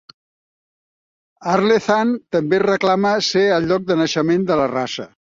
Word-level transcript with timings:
Ardlethan 1.55 2.13
també 2.35 2.59
reclama 2.63 3.11
ser 3.27 3.43
el 3.59 3.67
lloc 3.73 3.85
de 3.91 3.99
naixement 3.99 4.49
de 4.53 4.57
la 4.61 4.67
raça. 4.73 5.07